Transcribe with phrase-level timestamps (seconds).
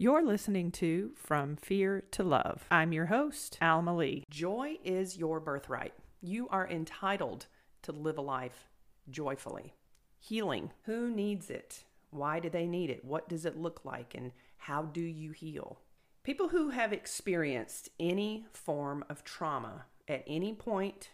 [0.00, 2.64] You're listening to From Fear to Love.
[2.70, 4.24] I'm your host, Alma Lee.
[4.30, 5.92] Joy is your birthright.
[6.22, 7.46] You are entitled
[7.82, 8.68] to live a life
[9.10, 9.74] joyfully.
[10.18, 10.70] Healing.
[10.84, 11.84] Who needs it?
[12.10, 13.04] Why do they need it?
[13.04, 14.14] What does it look like?
[14.14, 15.80] And how do you heal?
[16.22, 21.10] People who have experienced any form of trauma at any point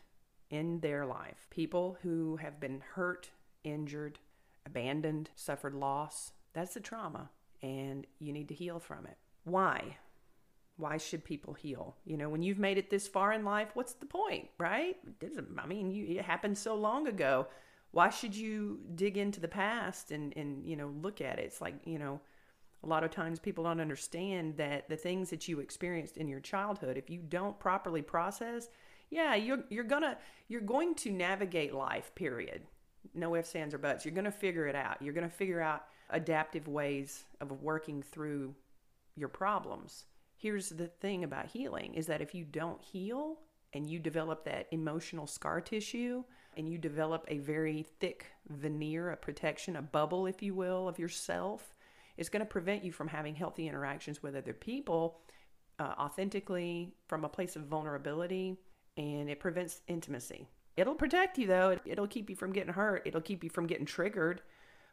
[0.55, 3.31] in their life, people who have been hurt,
[3.65, 4.21] injured,
[4.65, 7.29] abandoned, suffered loss, that's the trauma,
[7.61, 9.17] and you need to heal from it.
[9.43, 9.97] Why?
[10.77, 11.97] Why should people heal?
[12.05, 14.97] You know, when you've made it this far in life, what's the point, right?
[15.59, 17.49] I mean, you, it happened so long ago.
[17.91, 21.47] Why should you dig into the past and, and, you know, look at it?
[21.47, 22.21] It's like, you know,
[22.85, 26.41] a lot of times people don't understand that the things that you experienced in your
[26.41, 28.69] childhood, if you don't properly process,
[29.11, 30.17] yeah, you're you're gonna
[30.49, 32.15] you're going to navigate life.
[32.15, 32.63] Period.
[33.15, 34.05] No ifs, ands, or buts.
[34.05, 35.01] You're gonna figure it out.
[35.01, 38.55] You're gonna figure out adaptive ways of working through
[39.17, 40.05] your problems.
[40.37, 43.39] Here's the thing about healing is that if you don't heal
[43.73, 46.23] and you develop that emotional scar tissue
[46.57, 50.99] and you develop a very thick veneer, a protection, a bubble, if you will, of
[50.99, 51.75] yourself,
[52.17, 55.21] it's going to prevent you from having healthy interactions with other people
[55.79, 58.57] uh, authentically from a place of vulnerability
[58.97, 60.49] and it prevents intimacy.
[60.77, 63.87] It'll protect you though, it'll keep you from getting hurt, it'll keep you from getting
[63.87, 64.43] triggered,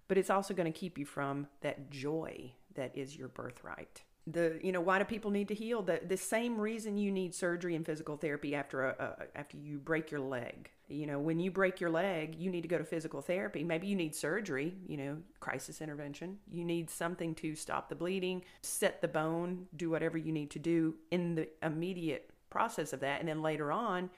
[0.08, 4.04] but it's also going to keep you from that joy that is your birthright.
[4.28, 5.82] The you know why do people need to heal?
[5.82, 9.80] The the same reason you need surgery and physical therapy after a, a, after you
[9.80, 10.70] break your leg.
[10.88, 13.64] You know when you break your leg you need to go to physical therapy.
[13.64, 16.38] Maybe you need surgery you know crisis intervention.
[16.52, 20.60] You need something to stop the bleeding set the bone do whatever you need to
[20.60, 24.10] do in the immediate process of that and then later on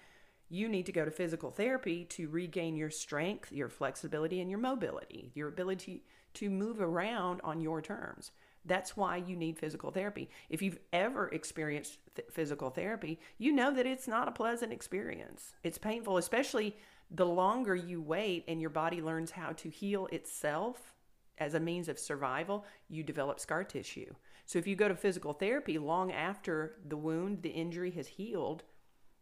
[0.50, 4.60] you need to go to physical therapy to regain your strength your flexibility and your
[4.60, 6.04] mobility your ability
[6.34, 8.32] to move around on your terms
[8.66, 10.30] that's why you need physical therapy.
[10.50, 15.54] If you've ever experienced th- physical therapy, you know that it's not a pleasant experience.
[15.64, 16.78] It's painful, especially
[17.12, 20.94] the longer you wait and your body learns how to heal itself
[21.38, 24.14] as a means of survival, you develop scar tissue.
[24.46, 28.64] So if you go to physical therapy long after the wound, the injury has healed,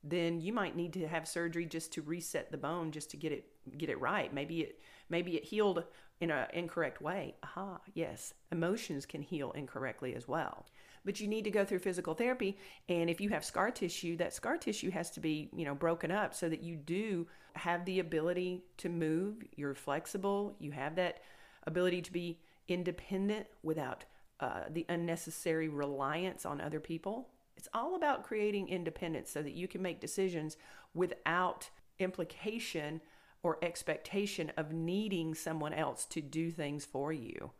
[0.04, 3.32] then you might need to have surgery just to reset the bone just to get
[3.32, 3.46] it
[3.78, 4.34] get it right.
[4.34, 5.84] Maybe it maybe it healed
[6.20, 7.36] in an incorrect way.
[7.44, 10.66] Aha, yes, emotions can heal incorrectly as well.
[11.04, 12.58] But you need to go through physical therapy,
[12.88, 16.12] and if you have scar tissue, that scar tissue has to be, you know, broken
[16.12, 19.38] up so that you do have the ability to move.
[19.56, 20.56] You're flexible.
[20.60, 21.22] You have that
[21.66, 24.06] ability to be independent without
[24.42, 27.30] uh, the unnecessary reliance on other people.
[27.56, 30.58] It's all about creating independence so that you can make decisions
[30.94, 31.70] without
[32.00, 33.02] implication
[33.44, 37.52] or expectation of needing someone else to do things for you.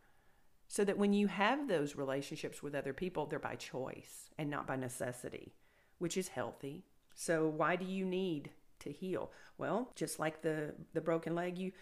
[0.68, 4.66] So that when you have those relationships with other people, they're by choice and not
[4.66, 5.54] by necessity,
[5.98, 6.84] which is healthy.
[7.14, 8.50] So why do you need
[8.80, 9.30] to heal?
[9.58, 11.72] Well, just like the the broken leg, you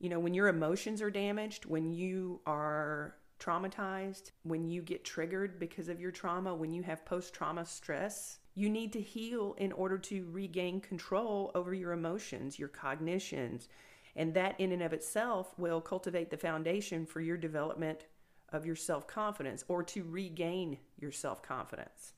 [0.00, 5.58] you know, when your emotions are damaged, when you are traumatized, when you get triggered
[5.58, 9.72] because of your trauma, when you have post trauma stress, you need to heal in
[9.72, 13.68] order to regain control over your emotions, your cognitions.
[14.16, 18.06] And that, in and of itself, will cultivate the foundation for your development
[18.50, 22.12] of your self confidence or to regain your self confidence,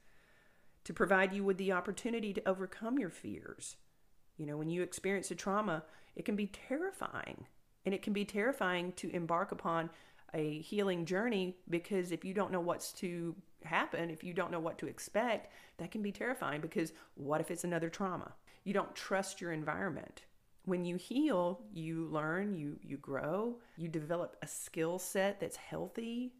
[0.85, 3.77] to provide you with the opportunity to overcome your fears.
[4.37, 5.85] You know, when you experience a trauma,
[6.15, 7.47] it can be terrifying.
[7.87, 9.91] And it can be terrifying to embark upon
[10.35, 14.61] a healing journey because if you don't know what's to happen, if you don't know
[14.61, 18.33] what to expect, that can be terrifying because what if it's another trauma?
[18.65, 20.25] You don't trust your environment.
[20.65, 26.33] When you heal, you learn, you you grow, you develop a skill set that's healthy.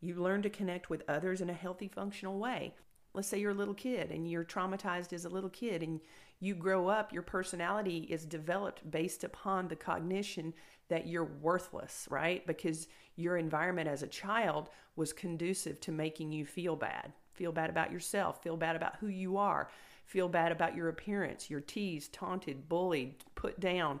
[0.00, 2.74] You learn to connect with others in a healthy functional way.
[3.12, 6.00] Let's say you're a little kid and you're traumatized as a little kid and
[6.40, 10.52] you grow up, your personality is developed based upon the cognition
[10.88, 12.46] that you're worthless, right?
[12.46, 17.12] Because your environment as a child was conducive to making you feel bad.
[17.32, 19.68] Feel bad about yourself, feel bad about who you are,
[20.06, 21.50] feel bad about your appearance.
[21.50, 24.00] You're teased, taunted, bullied, put down,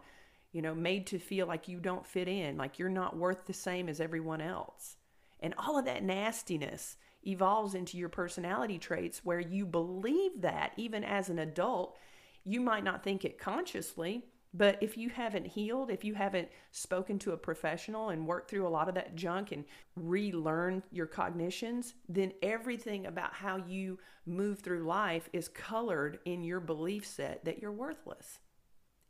[0.52, 3.52] you know, made to feel like you don't fit in, like you're not worth the
[3.52, 4.96] same as everyone else.
[5.40, 6.96] And all of that nastiness
[7.26, 11.96] evolves into your personality traits where you believe that even as an adult.
[12.44, 17.18] You might not think it consciously, but if you haven't healed, if you haven't spoken
[17.20, 19.64] to a professional and worked through a lot of that junk and
[19.96, 26.60] relearned your cognitions, then everything about how you move through life is colored in your
[26.60, 28.38] belief set that you're worthless.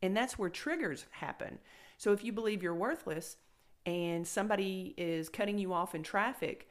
[0.01, 1.59] And that's where triggers happen.
[1.97, 3.37] So if you believe you're worthless
[3.85, 6.67] and somebody is cutting you off in traffic,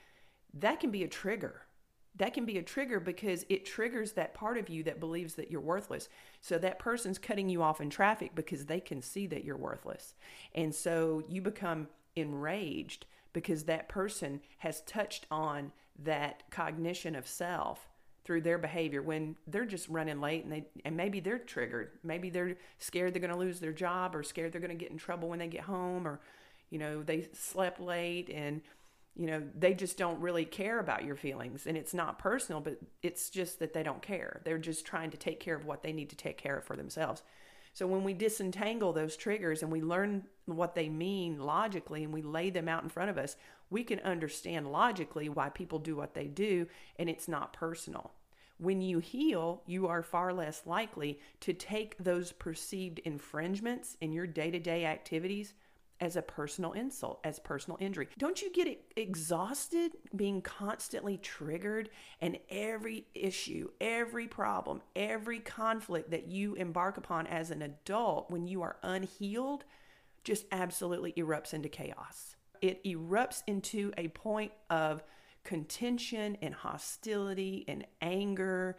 [0.54, 1.62] that can be a trigger.
[2.16, 5.50] That can be a trigger because it triggers that part of you that believes that
[5.50, 6.08] you're worthless.
[6.44, 10.12] So that person's cutting you off in traffic because they can see that you're worthless.
[10.54, 17.88] And so you become enraged because that person has touched on that cognition of self
[18.26, 22.28] through their behavior when they're just running late and they and maybe they're triggered maybe
[22.28, 24.98] they're scared they're going to lose their job or scared they're going to get in
[24.98, 26.20] trouble when they get home or
[26.68, 28.60] you know they slept late and
[29.16, 32.78] you know they just don't really care about your feelings and it's not personal but
[33.02, 35.92] it's just that they don't care they're just trying to take care of what they
[35.92, 37.22] need to take care of for themselves
[37.74, 42.22] so when we disentangle those triggers and we learn what they mean logically and we
[42.22, 43.36] lay them out in front of us,
[43.68, 46.68] we can understand logically why people do what they do
[47.00, 48.12] and it's not personal.
[48.58, 54.28] When you heal, you are far less likely to take those perceived infringements in your
[54.28, 55.54] day to day activities
[56.00, 58.08] as a personal insult, as personal injury.
[58.18, 66.26] Don't you get exhausted being constantly triggered and every issue, every problem, every conflict that
[66.28, 69.64] you embark upon as an adult when you are unhealed
[70.24, 72.36] just absolutely erupts into chaos.
[72.60, 75.02] It erupts into a point of
[75.44, 78.78] contention and hostility and anger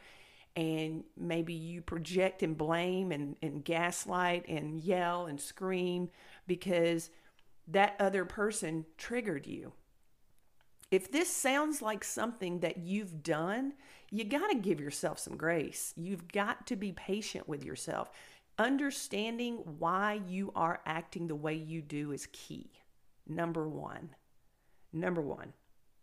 [0.55, 6.09] and maybe you project and blame and, and gaslight and yell and scream
[6.47, 7.09] because
[7.67, 9.73] that other person triggered you.
[10.91, 13.73] If this sounds like something that you've done,
[14.11, 15.93] you got to give yourself some grace.
[15.97, 18.11] You've got to be patient with yourself.
[18.57, 22.71] Understanding why you are acting the way you do is key.
[23.27, 24.11] Number one.
[24.93, 25.51] Number one.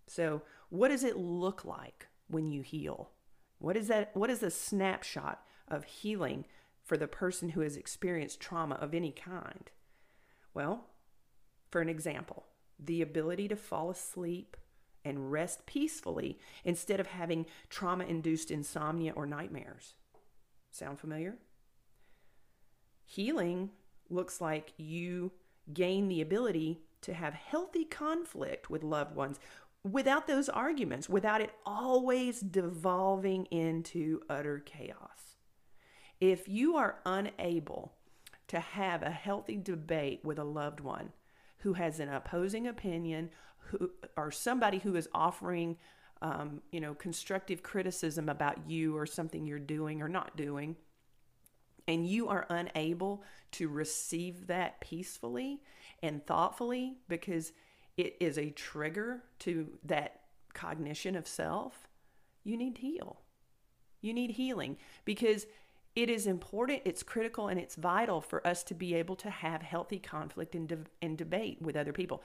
[0.08, 3.11] So, what does it look like when you heal?
[3.62, 4.10] What is that?
[4.14, 6.46] What is a snapshot of healing
[6.82, 9.70] for the person who has experienced trauma of any kind?
[10.52, 10.88] Well,
[11.70, 14.56] for an example, the ability to fall asleep
[15.04, 19.94] and rest peacefully instead of having trauma induced insomnia or nightmares.
[20.72, 21.36] Sound familiar?
[23.04, 23.70] Healing
[24.10, 25.30] looks like you
[25.72, 29.38] gain the ability to have healthy conflict with loved ones
[29.84, 35.36] without those arguments, without it always devolving into utter chaos.
[36.20, 37.92] If you are unable
[38.48, 41.12] to have a healthy debate with a loved one
[41.58, 45.76] who has an opposing opinion who or somebody who is offering
[46.20, 50.76] um, you know constructive criticism about you or something you're doing or not doing
[51.88, 55.60] and you are unable to receive that peacefully
[56.02, 57.52] and thoughtfully because
[57.96, 60.20] it is a trigger to that
[60.54, 61.88] cognition of self
[62.44, 63.22] you need heal
[64.00, 65.46] you need healing because
[65.94, 69.62] it is important, it's critical, and it's vital for us to be able to have
[69.62, 72.22] healthy conflict and, de- and debate with other people.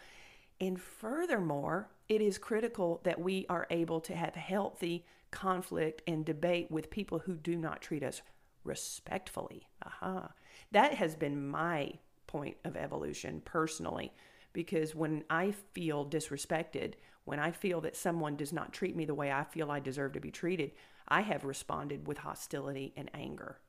[0.61, 6.71] And furthermore, it is critical that we are able to have healthy conflict and debate
[6.71, 8.21] with people who do not treat us
[8.63, 9.67] respectfully.
[9.85, 10.31] Aha.
[10.71, 11.91] That has been my
[12.25, 14.13] point of evolution personally,
[14.57, 16.95] because when I feel disrespected,
[17.25, 20.13] when I feel that someone does not treat me the way I feel I deserve
[20.13, 20.71] to be treated,
[21.07, 23.59] I have responded with hostility and anger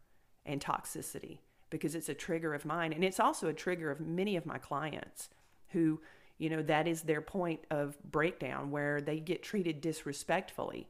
[0.46, 2.94] and toxicity because it's a trigger of mine.
[2.94, 5.28] And it's also a trigger of many of my clients
[5.72, 6.00] who,
[6.38, 10.88] you know, that is their point of breakdown where they get treated disrespectfully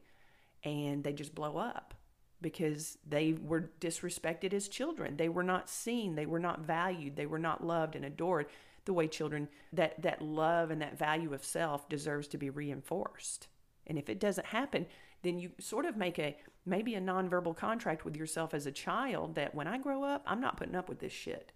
[0.63, 1.93] and they just blow up
[2.41, 5.17] because they were disrespected as children.
[5.17, 8.47] They were not seen, they were not valued, they were not loved and adored
[8.85, 13.47] the way children that that love and that value of self deserves to be reinforced.
[13.85, 14.85] And if it doesn't happen,
[15.21, 19.35] then you sort of make a maybe a nonverbal contract with yourself as a child
[19.35, 21.51] that when I grow up, I'm not putting up with this shit.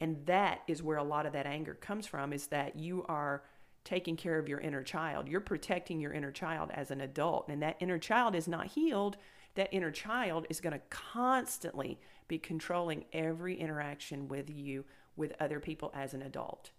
[0.00, 3.42] And that is where a lot of that anger comes from is that you are
[3.84, 5.28] taking care of your inner child.
[5.28, 7.48] You're protecting your inner child as an adult.
[7.48, 9.16] And that inner child is not healed.
[9.54, 14.84] That inner child is going to constantly be controlling every interaction with you,
[15.16, 16.70] with other people as an adult.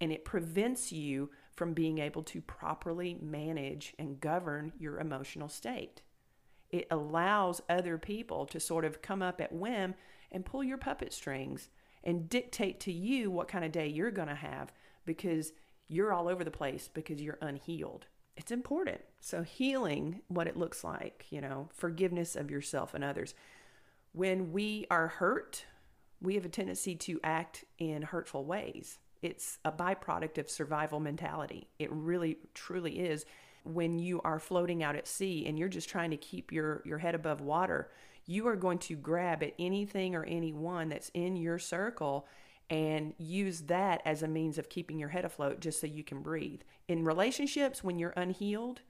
[0.00, 6.02] And it prevents you from being able to properly manage and govern your emotional state.
[6.70, 9.94] It allows other people to sort of come up at whim
[10.32, 11.70] and pull your puppet strings
[12.02, 14.72] and dictate to you what kind of day you're going to have
[15.04, 15.52] because
[15.88, 18.06] you're all over the place because you're unhealed.
[18.36, 19.00] It's important.
[19.20, 23.34] So, healing, what it looks like, you know, forgiveness of yourself and others.
[24.12, 25.64] When we are hurt,
[26.20, 31.68] we have a tendency to act in hurtful ways it's a byproduct of survival mentality.
[31.78, 33.24] It really, truly is.
[33.64, 36.98] When you are floating out at sea and you're just trying to keep your, your
[36.98, 37.90] head above water,
[38.26, 42.28] you are going to grab at anything or anyone that's in your circle
[42.68, 46.20] and use that as a means of keeping your head afloat just so you can
[46.20, 46.62] breathe.
[46.88, 48.80] In relationships, when you're unhealed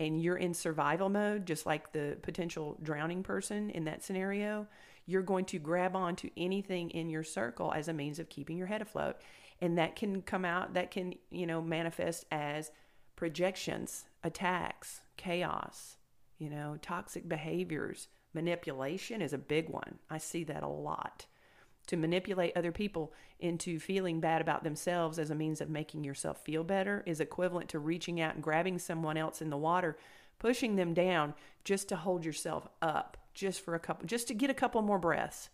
[0.00, 4.66] and you're in survival mode, just like the potential drowning person in that scenario,
[5.06, 8.66] you're going to grab onto anything in your circle as a means of keeping your
[8.66, 9.16] head afloat.
[9.60, 12.72] And that can come out, that can, you know, manifest as
[13.16, 15.96] projections, attacks, chaos,
[16.38, 18.08] you know, toxic behaviors.
[18.34, 19.98] Manipulation is a big one.
[20.10, 21.26] I see that a lot
[21.86, 26.42] to manipulate other people into feeling bad about themselves as a means of making yourself
[26.44, 29.96] feel better is equivalent to reaching out and grabbing someone else in the water,
[30.38, 34.50] pushing them down just to hold yourself up, just for a couple, just to get
[34.50, 35.50] a couple more breaths.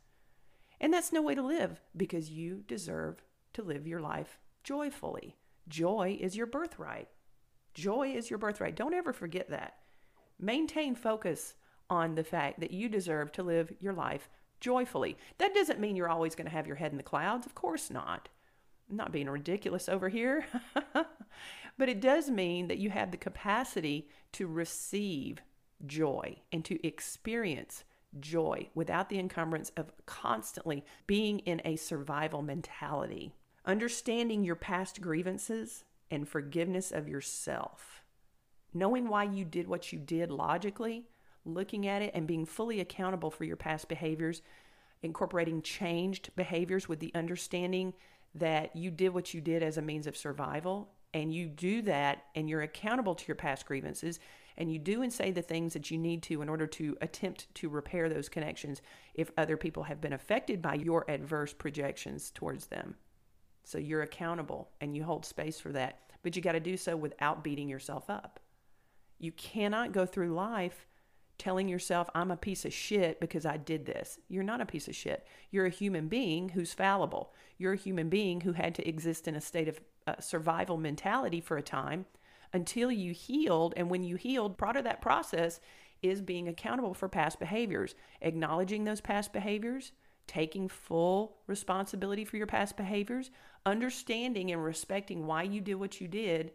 [0.80, 3.22] And that's no way to live because you deserve
[3.54, 5.36] to live your life joyfully.
[5.68, 7.08] Joy is your birthright.
[7.74, 8.76] Joy is your birthright.
[8.76, 9.76] Don't ever forget that.
[10.38, 11.54] Maintain focus
[11.88, 14.28] on the fact that you deserve to live your life
[14.62, 15.18] joyfully.
[15.36, 17.44] That doesn't mean you're always going to have your head in the clouds.
[17.44, 18.30] Of course not.
[18.88, 20.46] I'm not being ridiculous over here.
[21.78, 25.42] but it does mean that you have the capacity to receive
[25.84, 27.84] joy and to experience
[28.20, 33.32] joy without the encumbrance of constantly being in a survival mentality.
[33.66, 38.02] Understanding your past grievances and forgiveness of yourself.
[38.74, 41.08] Knowing why you did what you did logically
[41.44, 44.42] looking at it and being fully accountable for your past behaviors,
[45.02, 47.92] incorporating changed behaviors with the understanding
[48.34, 52.24] that you did what you did as a means of survival and you do that
[52.34, 54.18] and you're accountable to your past grievances
[54.56, 57.52] and you do and say the things that you need to in order to attempt
[57.54, 58.82] to repair those connections
[59.14, 62.94] if other people have been affected by your adverse projections towards them.
[63.64, 66.96] So you're accountable and you hold space for that, but you got to do so
[66.96, 68.40] without beating yourself up.
[69.18, 70.86] You cannot go through life
[71.42, 74.20] telling yourself, I'm a piece of shit because I did this.
[74.28, 75.26] You're not a piece of shit.
[75.50, 77.32] You're a human being who's fallible.
[77.58, 81.40] You're a human being who had to exist in a state of uh, survival mentality
[81.40, 82.06] for a time
[82.52, 83.74] until you healed.
[83.76, 85.58] And when you healed, part of that process
[86.00, 89.90] is being accountable for past behaviors, acknowledging those past behaviors,
[90.28, 93.32] taking full responsibility for your past behaviors,
[93.66, 96.52] understanding and respecting why you did what you did,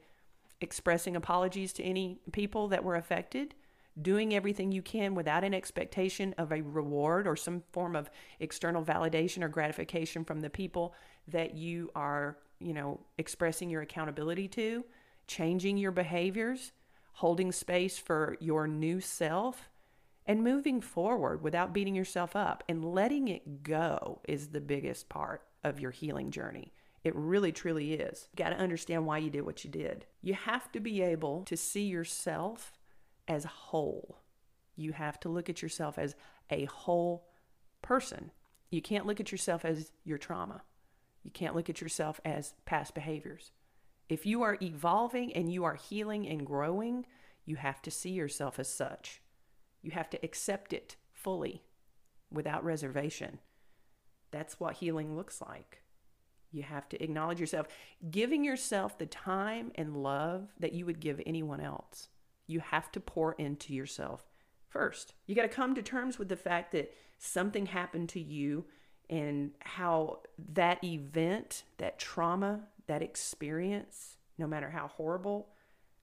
[0.61, 3.53] expressing apologies to any people that were affected
[4.01, 8.83] doing everything you can without an expectation of a reward or some form of external
[8.83, 10.93] validation or gratification from the people
[11.27, 14.85] that you are, you know, expressing your accountability to,
[15.27, 16.71] changing your behaviors,
[17.13, 19.69] holding space for your new self,
[20.25, 25.41] and moving forward without beating yourself up and letting it go is the biggest part
[25.63, 26.73] of your healing journey.
[27.03, 28.27] It really, truly is.
[28.31, 30.05] You got to understand why you did what you did.
[30.21, 32.73] You have to be able to see yourself
[33.27, 34.21] as whole.
[34.75, 36.15] You have to look at yourself as
[36.49, 37.27] a whole
[37.81, 38.31] person.
[38.69, 40.61] You can't look at yourself as your trauma.
[41.23, 43.51] You can't look at yourself as past behaviors.
[44.07, 47.05] If you are evolving and you are healing and growing,
[47.43, 49.21] you have to see yourself as such.
[49.81, 51.63] You have to accept it fully
[52.31, 53.39] without reservation.
[54.31, 55.81] That's what healing looks like.
[56.51, 57.67] You have to acknowledge yourself,
[58.09, 62.07] giving yourself the time and love that you would give anyone else
[62.47, 64.25] you have to pour into yourself
[64.69, 65.13] first.
[65.25, 68.65] You got to come to terms with the fact that something happened to you
[69.09, 70.19] and how
[70.53, 75.49] that event, that trauma, that experience, no matter how horrible,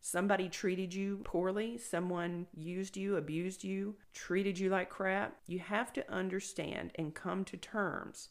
[0.00, 5.92] somebody treated you poorly, someone used you, abused you, treated you like crap, you have
[5.92, 8.28] to understand and come to terms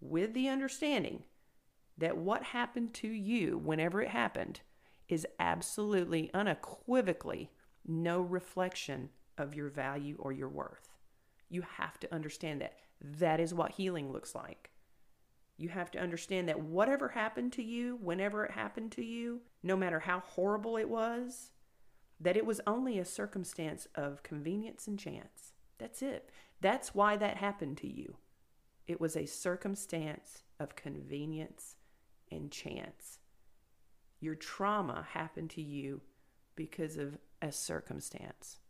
[0.00, 1.22] with the understanding
[1.98, 4.60] that what happened to you, whenever it happened,
[5.12, 7.50] is absolutely unequivocally
[7.86, 10.88] no reflection of your value or your worth.
[11.50, 12.78] You have to understand that.
[13.00, 14.70] That is what healing looks like.
[15.58, 19.76] You have to understand that whatever happened to you, whenever it happened to you, no
[19.76, 21.50] matter how horrible it was,
[22.18, 25.52] that it was only a circumstance of convenience and chance.
[25.78, 26.30] That's it.
[26.60, 28.16] That's why that happened to you.
[28.86, 31.76] It was a circumstance of convenience
[32.30, 33.18] and chance.
[34.22, 36.00] Your trauma happened to you
[36.54, 38.60] because of a circumstance.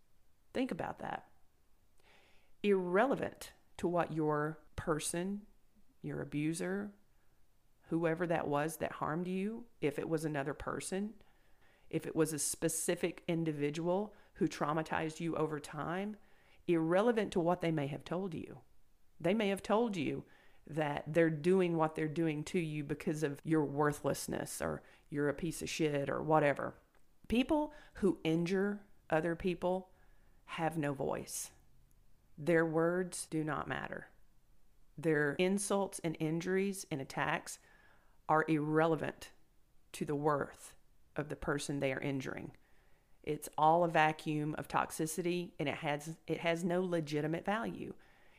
[0.55, 1.27] Think about that.
[2.63, 5.43] Irrelevant to what your person,
[6.01, 6.91] your abuser,
[7.91, 11.11] whoever that was that harmed you, if it was another person,
[11.91, 16.17] if it was a specific individual who traumatized you over time,
[16.67, 18.61] irrelevant to what they may have told you.
[19.21, 20.25] They may have told you
[20.67, 25.35] that they're doing what they're doing to you because of your worthlessness or you're a
[25.35, 26.75] piece of shit or whatever.
[27.29, 29.91] People who injure other people
[30.45, 31.51] have no voice.
[32.39, 34.09] Their words do not matter.
[34.97, 37.59] Their insults and injuries and attacks
[38.29, 39.31] are irrelevant
[39.93, 40.75] to the worth
[41.17, 42.53] of the person they are injuring.
[43.23, 47.95] It's all a vacuum of toxicity and it has it has no legitimate value.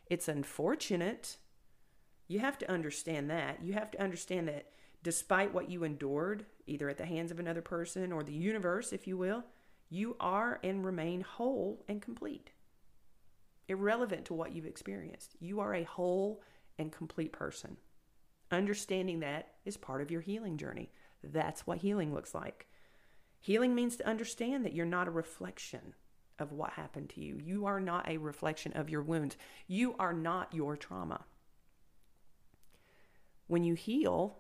[0.08, 1.38] It's unfortunate.
[2.34, 3.60] You have to understand that.
[3.62, 4.72] You have to understand that
[5.04, 9.06] despite what you endured, either at the hands of another person or the universe, if
[9.06, 9.44] you will,
[9.92, 12.50] you are and remain whole and complete.
[13.68, 15.36] Irrelevant to what you've experienced.
[15.40, 16.42] You are a whole
[16.80, 17.78] and complete person.
[18.50, 20.90] Understanding that is part of your healing journey.
[21.24, 22.66] That's what healing looks like.
[23.42, 25.94] Healing means to understand that you're not a reflection
[26.40, 27.40] of what happened to you.
[27.40, 29.38] You are not a reflection of your wounds.
[29.68, 31.26] You are not your trauma.
[33.54, 34.40] When you heal,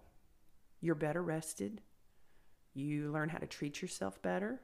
[0.81, 1.81] you're better rested.
[2.73, 4.59] You learn how to treat yourself better.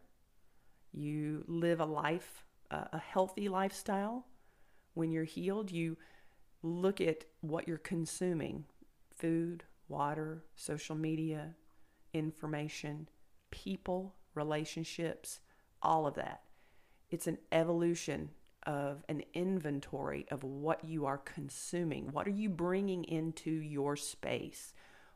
[0.91, 4.25] You live a life, a healthy lifestyle.
[4.95, 5.97] When you're healed, you
[6.63, 8.65] look at what you're consuming
[9.15, 11.53] food, water, social media,
[12.15, 13.07] information,
[13.51, 15.41] people, relationships,
[15.83, 16.41] all of that.
[17.11, 18.31] It's an evolution
[18.63, 22.11] of an inventory of what you are consuming.
[22.11, 24.73] What are you bringing into your space?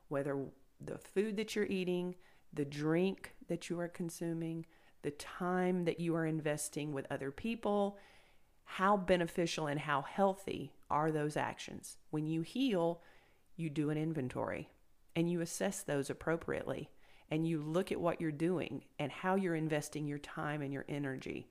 [0.08, 0.46] Whether
[0.80, 2.16] the food that you're eating,
[2.54, 4.66] the drink that you are consuming,
[5.02, 7.98] the time that you are investing with other people,
[8.64, 11.98] how beneficial and how healthy are those actions?
[12.12, 13.02] When you heal,
[13.56, 14.70] you do an inventory
[15.16, 16.90] and you assess those appropriately
[17.30, 20.86] and you look at what you're doing and how you're investing your time and your
[20.88, 21.48] energy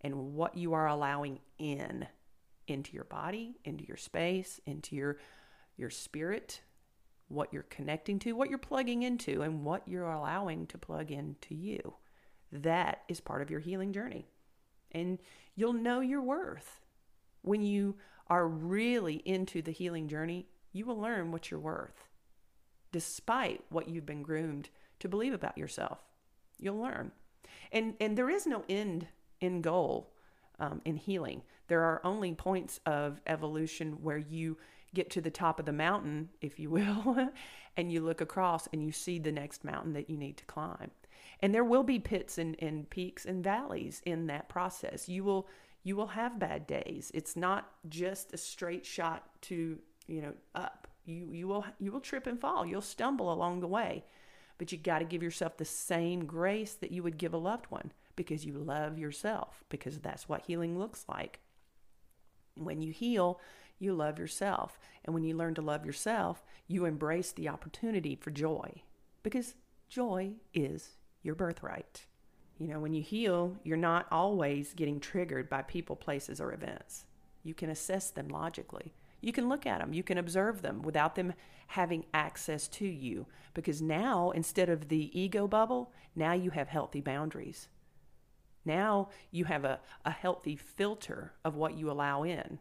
[0.00, 2.06] and what you are allowing in
[2.66, 5.18] into your body, into your space, into your
[5.76, 6.60] your spirit,
[7.28, 11.54] what you're connecting to, what you're plugging into and what you're allowing to plug into
[11.54, 11.94] you.
[12.50, 14.26] That is part of your healing journey.
[14.92, 15.18] And
[15.54, 16.80] you'll know your worth.
[17.42, 22.08] When you are really into the healing journey, you will learn what you're worth.
[22.90, 26.00] Despite what you've been groomed to believe about yourself.
[26.58, 27.12] You'll learn.
[27.70, 29.06] And and there is no end
[29.40, 30.12] end goal
[30.58, 31.42] um, in healing.
[31.68, 34.56] There are only points of evolution where you
[34.94, 37.30] get to the top of the mountain, if you will,
[37.76, 40.90] and you look across and you see the next mountain that you need to climb.
[41.40, 45.08] And there will be pits and, and peaks and valleys in that process.
[45.08, 45.48] You will
[45.84, 47.10] you will have bad days.
[47.14, 50.88] It's not just a straight shot to, you know, up.
[51.06, 52.66] You you will you will trip and fall.
[52.66, 54.04] You'll stumble along the way.
[54.58, 57.66] But you got to give yourself the same grace that you would give a loved
[57.66, 61.38] one because you love yourself, because that's what healing looks like.
[62.56, 63.40] When you heal,
[63.78, 64.76] you love yourself.
[65.04, 68.82] And when you learn to love yourself, you embrace the opportunity for joy
[69.22, 69.54] because
[69.88, 72.06] joy is your birthright.
[72.58, 77.04] You know, when you heal, you're not always getting triggered by people, places, or events.
[77.44, 78.94] You can assess them logically.
[79.20, 81.34] You can look at them, you can observe them without them
[81.68, 83.26] having access to you.
[83.54, 87.68] Because now, instead of the ego bubble, now you have healthy boundaries.
[88.68, 92.58] Now you have a, a healthy filter of what you allow in,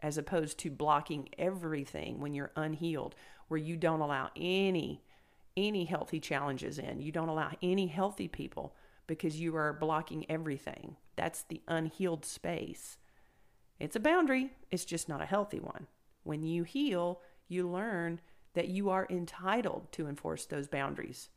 [0.00, 3.14] as opposed to blocking everything when you're unhealed,
[3.48, 5.02] where you don't allow any
[5.56, 7.00] any healthy challenges in.
[7.00, 8.74] You don't allow any healthy people
[9.06, 10.96] because you are blocking everything.
[11.14, 12.96] That's the unhealed space.
[13.78, 15.86] It's a boundary, it's just not a healthy one.
[16.24, 18.20] When you heal, you learn
[18.54, 21.28] that you are entitled to enforce those boundaries.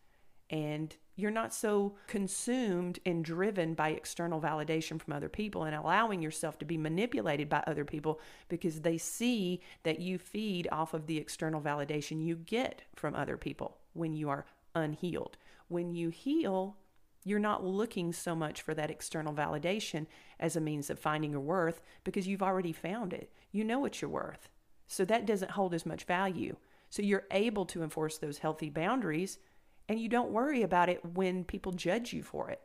[0.49, 6.21] And you're not so consumed and driven by external validation from other people and allowing
[6.21, 11.07] yourself to be manipulated by other people because they see that you feed off of
[11.07, 15.37] the external validation you get from other people when you are unhealed.
[15.69, 16.77] When you heal,
[17.25, 20.05] you're not looking so much for that external validation
[20.39, 23.31] as a means of finding your worth because you've already found it.
[23.51, 24.49] You know what you're worth.
[24.87, 26.55] So that doesn't hold as much value.
[26.89, 29.39] So you're able to enforce those healthy boundaries
[29.89, 32.61] and you don't worry about it when people judge you for it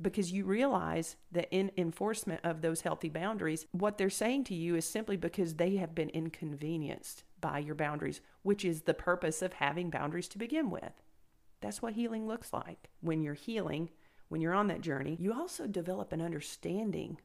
[0.00, 4.74] because you realize that in enforcement of those healthy boundaries, what they're saying to you
[4.74, 9.54] is simply because they have been inconvenienced by your boundaries, which is the purpose of
[9.54, 11.02] having boundaries to begin with.
[11.60, 12.88] That's what healing looks like.
[13.00, 13.90] When you're healing,
[14.28, 17.18] when you're on that journey, you also develop an understanding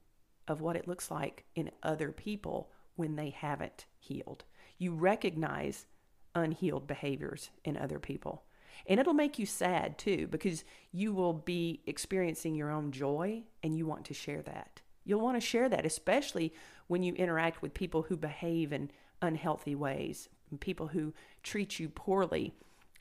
[0.47, 4.43] of what it looks like in other people when they haven't healed.
[4.77, 5.85] You recognize
[6.33, 8.43] unhealed behaviors in other people.
[8.87, 13.77] And it'll make you sad too, because you will be experiencing your own joy and
[13.77, 14.81] you want to share that.
[15.03, 16.53] You'll want to share that, especially
[16.87, 22.53] when you interact with people who behave in unhealthy ways, people who treat you poorly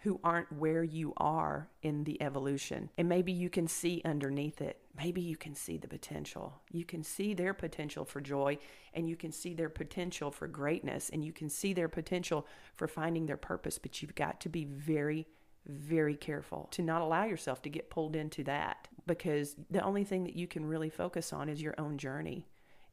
[0.05, 2.91] who aren't where you are in the evolution.
[2.99, 4.79] And maybe you can see underneath it.
[4.99, 6.61] Maybe you can see the potential.
[6.71, 8.59] You can see their potential for joy
[8.93, 12.87] and you can see their potential for greatness and you can see their potential for
[12.87, 13.79] finding their purpose.
[13.79, 15.27] But you've got to be very,
[15.67, 20.25] very careful to not allow yourself to get pulled into that because the only thing
[20.25, 22.47] that you can really focus on is your own journey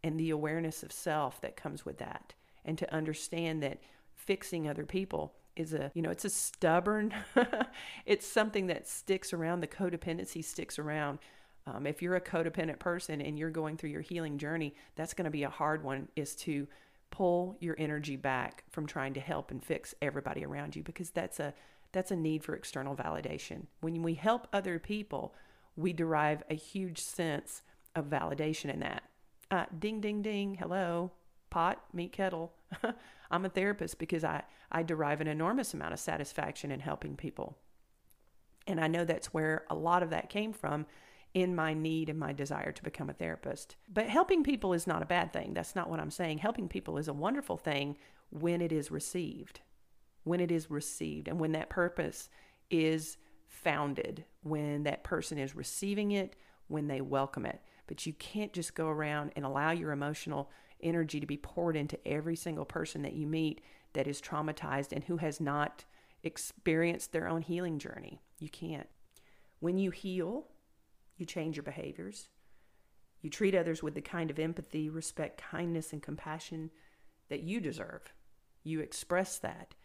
[0.03, 2.33] and the awareness of self that comes with that.
[2.65, 3.79] And to understand that
[4.15, 7.13] fixing other people is a you know it's a stubborn
[8.05, 11.19] it's something that sticks around the codependency sticks around
[11.67, 15.25] um, if you're a codependent person and you're going through your healing journey that's going
[15.25, 16.67] to be a hard one is to
[17.09, 21.39] pull your energy back from trying to help and fix everybody around you because that's
[21.39, 21.53] a
[21.91, 25.33] that's a need for external validation when we help other people
[25.75, 27.61] we derive a huge sense
[27.95, 29.03] of validation in that
[29.51, 31.11] uh, ding ding ding hello
[31.49, 32.53] pot meet kettle
[33.31, 37.57] I'm a therapist because I, I derive an enormous amount of satisfaction in helping people.
[38.67, 40.85] And I know that's where a lot of that came from
[41.33, 43.77] in my need and my desire to become a therapist.
[43.91, 45.53] But helping people is not a bad thing.
[45.53, 46.39] That's not what I'm saying.
[46.39, 47.97] Helping people is a wonderful thing
[48.29, 49.61] when it is received.
[50.23, 52.29] When it is received and when that purpose
[52.69, 56.35] is founded, when that person is receiving it,
[56.67, 57.61] when they welcome it.
[57.87, 60.49] But you can't just go around and allow your emotional
[60.81, 63.61] energy to be poured into every single person that you meet
[63.93, 65.85] that is traumatized and who has not
[66.23, 68.21] experienced their own healing journey.
[68.39, 68.87] You can't.
[69.59, 70.47] When you heal,
[71.17, 72.29] you change your behaviors.
[73.21, 76.71] You treat others with the kind of empathy, respect, kindness, and compassion
[77.29, 78.13] that you deserve.
[78.63, 79.75] You express that.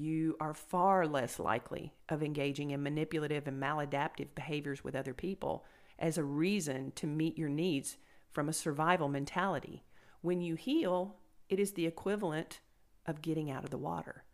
[0.00, 5.66] You are far less likely of engaging in manipulative and maladaptive behaviors with other people
[5.98, 7.98] as a reason to meet your needs
[8.30, 9.84] from a survival mentality.
[10.22, 11.16] When you heal,
[11.50, 12.60] it is the equivalent
[13.04, 14.24] of getting out of the water.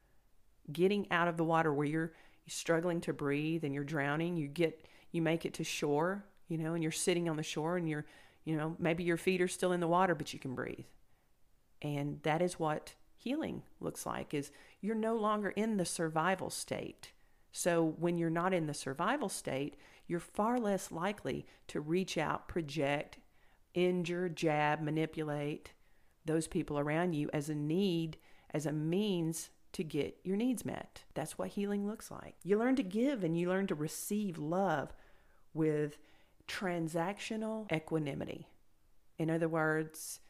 [0.72, 2.12] Getting out of the water where you're
[2.46, 6.74] struggling to breathe and you're drowning, you get you make it to shore, you know,
[6.74, 8.06] and you're sitting on the shore and you're,
[8.44, 10.86] you know, maybe your feet are still in the water but you can breathe.
[11.82, 12.94] And that is what
[13.26, 17.10] healing looks like is you're no longer in the survival state.
[17.50, 19.74] So when you're not in the survival state,
[20.06, 23.18] you're far less likely to reach out, project,
[23.74, 25.72] injure, jab, manipulate,
[26.24, 28.16] those people around you as a need,
[28.54, 31.02] as a means to get your needs met.
[31.14, 32.36] That's what healing looks like.
[32.44, 34.94] You learn to give and you learn to receive love
[35.52, 35.98] with
[36.46, 38.46] transactional equanimity.
[39.18, 40.20] In other words,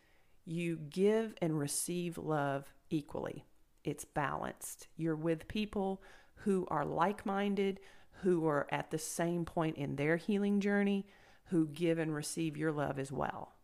[0.47, 3.45] you give and receive love equally.
[3.85, 4.89] It's balanced.
[4.97, 6.03] You're with people
[6.37, 7.81] who are like minded,
[8.23, 11.07] who are at the same point in their healing journey,
[11.47, 13.57] who give and receive your love as well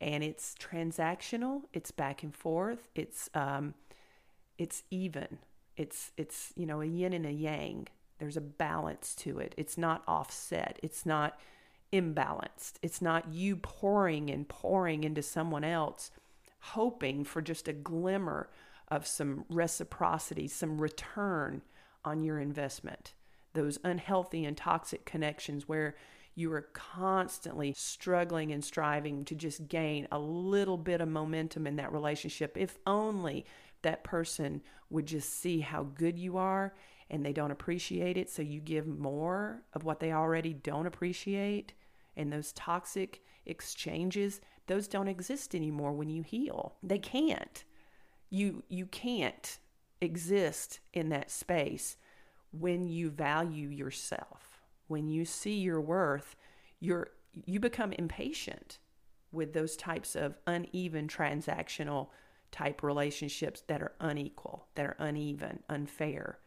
[0.00, 1.62] and it's transactional.
[1.72, 2.88] It's back and forth.
[2.94, 3.74] It's um,
[4.58, 5.38] it's even.
[5.76, 7.88] It's it's you know a yin and a yang.
[8.18, 9.54] There's a balance to it.
[9.56, 10.78] It's not offset.
[10.82, 11.38] It's not
[11.94, 12.74] imbalanced.
[12.82, 16.10] It's not you pouring and pouring into someone else,
[16.58, 18.50] hoping for just a glimmer
[18.88, 21.62] of some reciprocity, some return
[22.04, 23.14] on your investment.
[23.54, 25.94] Those unhealthy and toxic connections where
[26.34, 31.76] you are constantly struggling and striving to just gain a little bit of momentum in
[31.76, 32.56] that relationship.
[32.56, 33.46] If only
[33.82, 36.74] that person would just see how good you are
[37.10, 38.30] and they don't appreciate it.
[38.30, 41.72] So you give more of what they already don't appreciate.
[42.16, 46.76] And those toxic exchanges, those don't exist anymore when you heal.
[46.82, 47.64] They can't.
[48.30, 49.58] You you can't
[50.00, 51.96] exist in that space
[52.50, 54.54] when you value yourself
[54.86, 56.36] when you see your worth,
[56.80, 57.08] you're
[57.46, 58.78] you become impatient
[59.32, 62.08] with those types of uneven transactional
[62.52, 66.38] type relationships that are unequal, that are uneven, unfair.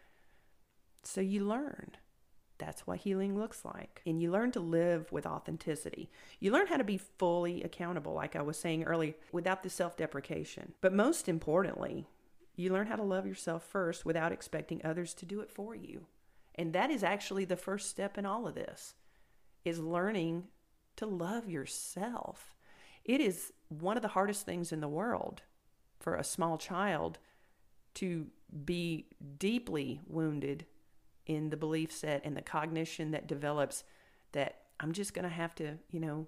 [1.04, 1.92] So you learn.
[2.58, 4.02] That's what healing looks like.
[4.06, 6.10] And you learn to live with authenticity.
[6.40, 9.96] You learn how to be fully accountable, like I was saying earlier, without the self
[9.98, 10.74] deprecation.
[10.82, 12.08] But most importantly,
[12.56, 16.08] you learn how to love yourself first without expecting others to do it for you.
[16.56, 18.96] And that is actually the first step in all of this
[19.64, 20.46] is learning
[20.96, 22.56] to love yourself.
[23.06, 25.44] It is one of the hardest things in the world
[26.00, 27.20] for a small child
[27.96, 28.28] to
[28.66, 30.66] be deeply wounded
[31.28, 33.84] in the belief set and the cognition that develops
[34.32, 36.28] that I'm just going to have to, you know,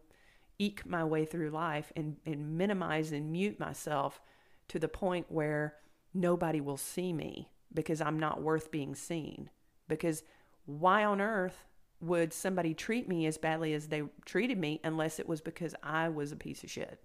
[0.59, 4.21] eke my way through life and, and minimize and mute myself
[4.67, 5.75] to the point where
[6.13, 9.49] nobody will see me because I'm not worth being seen
[9.87, 10.23] because
[10.65, 11.65] why on earth
[12.01, 16.09] would somebody treat me as badly as they treated me unless it was because I
[16.09, 17.01] was a piece of shit?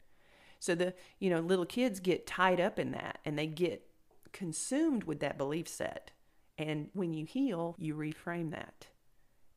[0.61, 3.87] So the, you know, little kids get tied up in that and they get
[4.33, 6.11] consumed with that belief set.
[6.59, 8.87] And when you heal, you reframe that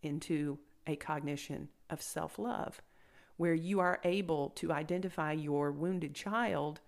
[0.01, 2.81] into a cognition of self love,
[3.37, 6.79] where you are able to identify your wounded child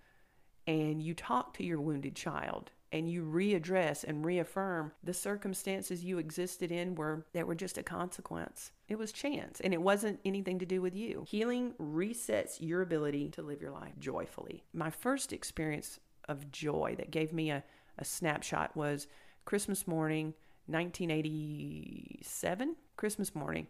[0.66, 6.18] and you talk to your wounded child and you readdress and reaffirm the circumstances you
[6.18, 8.72] existed in were that were just a consequence.
[8.88, 11.24] It was chance and it wasn't anything to do with you.
[11.28, 14.64] Healing resets your ability to live your life joyfully.
[14.72, 17.62] My first experience of joy that gave me a,
[17.98, 19.06] a snapshot was
[19.50, 20.32] Christmas morning,
[20.68, 22.76] 1987.
[22.96, 23.66] Christmas morning.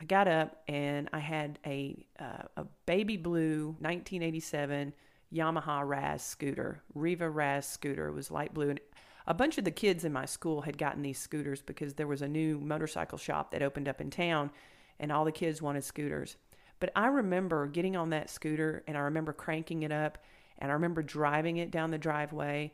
[0.00, 4.92] I got up and I had a uh, a baby blue 1987
[5.32, 8.08] Yamaha Razz scooter, Riva Razz scooter.
[8.08, 8.70] It was light blue.
[8.70, 8.80] And
[9.28, 12.22] a bunch of the kids in my school had gotten these scooters because there was
[12.22, 14.50] a new motorcycle shop that opened up in town
[14.98, 16.38] and all the kids wanted scooters.
[16.80, 20.18] But I remember getting on that scooter and I remember cranking it up
[20.58, 22.72] and I remember driving it down the driveway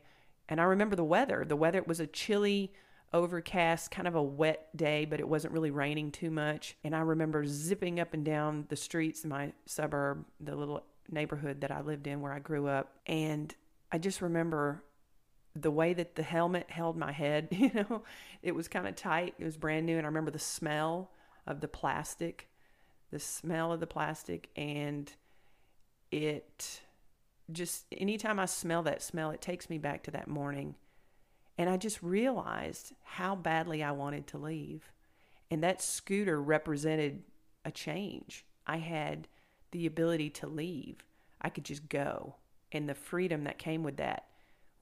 [0.51, 1.45] and I remember the weather.
[1.47, 2.73] The weather it was a chilly,
[3.13, 6.75] overcast, kind of a wet day, but it wasn't really raining too much.
[6.83, 11.61] And I remember zipping up and down the streets in my suburb, the little neighborhood
[11.61, 12.97] that I lived in where I grew up.
[13.07, 13.55] And
[13.93, 14.83] I just remember
[15.55, 18.03] the way that the helmet held my head, you know,
[18.43, 19.35] it was kind of tight.
[19.39, 19.95] It was brand new.
[19.95, 21.11] And I remember the smell
[21.47, 22.49] of the plastic,
[23.09, 24.49] the smell of the plastic.
[24.57, 25.09] And
[26.11, 26.81] it
[27.53, 30.75] just, anytime I smell that smell, it takes me back to that morning.
[31.57, 34.91] And I just realized how badly I wanted to leave.
[35.49, 37.23] And that scooter represented
[37.65, 38.45] a change.
[38.65, 39.27] I had
[39.71, 41.03] the ability to leave.
[41.41, 42.35] I could just go.
[42.71, 44.25] And the freedom that came with that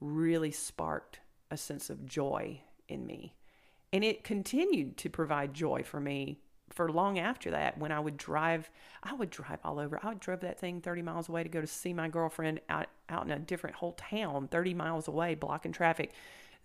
[0.00, 3.34] really sparked a sense of joy in me.
[3.92, 8.16] And it continued to provide joy for me for long after that when I would
[8.16, 8.70] drive
[9.02, 9.98] I would drive all over.
[10.02, 12.88] I would drive that thing 30 miles away to go to see my girlfriend out
[13.08, 16.12] out in a different whole town 30 miles away blocking traffic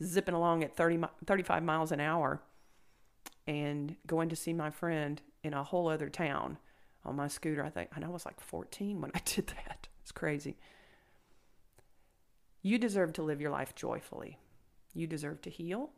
[0.03, 2.41] zipping along at 30 35 miles an hour
[3.47, 6.57] and going to see my friend in a whole other town
[7.03, 7.63] on my scooter.
[7.63, 9.87] I think, and I was like 14 when I did that.
[10.01, 10.57] It's crazy.
[12.61, 14.39] You deserve to live your life joyfully.
[14.93, 15.91] You deserve to heal.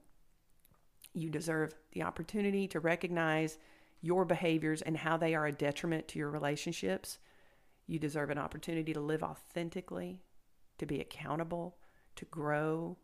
[1.13, 3.57] You deserve the opportunity to recognize
[4.01, 7.19] your behaviors and how they are a detriment to your relationships.
[7.87, 10.21] You deserve an opportunity to live authentically,
[10.77, 11.77] to be accountable,
[12.17, 12.97] to grow,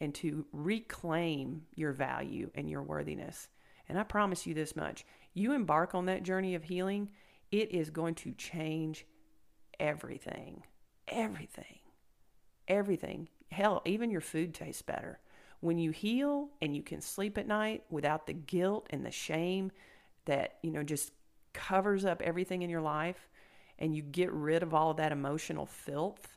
[0.00, 3.48] and to reclaim your value and your worthiness.
[3.88, 7.10] And I promise you this much you embark on that journey of healing,
[7.52, 9.06] it is going to change
[9.78, 10.64] everything.
[11.06, 11.78] Everything.
[12.68, 13.28] Everything.
[13.50, 15.20] Hell, even your food tastes better.
[15.60, 19.70] When you heal and you can sleep at night without the guilt and the shame
[20.26, 21.12] that, you know, just
[21.52, 23.28] covers up everything in your life
[23.78, 26.36] and you get rid of all of that emotional filth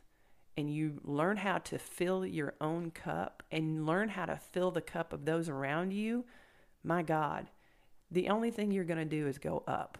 [0.56, 4.80] and you learn how to fill your own cup and learn how to fill the
[4.80, 6.24] cup of those around you,
[6.82, 7.50] my God,
[8.10, 9.98] the only thing you're going to do is go up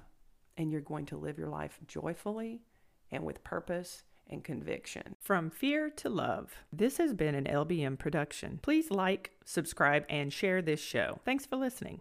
[0.57, 2.63] and you're going to live your life joyfully
[3.11, 5.17] and with purpose and conviction.
[5.21, 6.53] From fear to love.
[6.73, 8.59] This has been an LBM production.
[8.63, 11.21] Please like, subscribe, and share this show.
[11.25, 12.01] Thanks for listening.